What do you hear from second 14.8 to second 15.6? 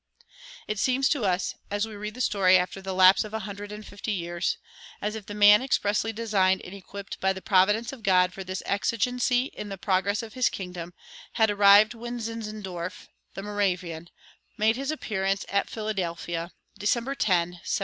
appearance